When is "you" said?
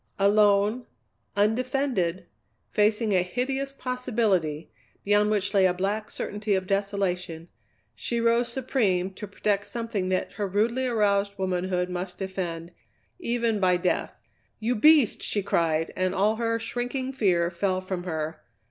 14.59-14.73